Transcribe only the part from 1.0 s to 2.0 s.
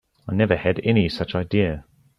such idea.